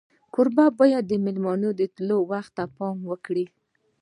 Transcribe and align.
کوربه 0.33 0.65
باید 0.79 1.03
د 1.07 1.13
میلمه 1.23 1.53
د 1.75 1.81
تلو 1.95 2.17
وخت 2.31 2.51
ته 2.57 2.63
پام 2.77 2.97
وکړي. 3.09 3.45